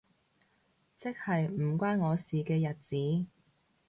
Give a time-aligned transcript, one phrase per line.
[0.97, 3.27] 即係唔關我事嘅日子